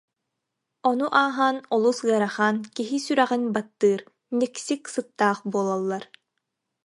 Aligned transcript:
Ону 0.89 1.07
ааһан 1.23 1.57
олус 1.75 1.99
ыарахан, 2.07 2.55
киһи 2.75 2.97
сүрэҕин 3.05 3.43
баттыыр, 3.55 4.01
никсик 4.39 4.83
сыттаах 4.93 5.39
буолаллар 5.51 6.03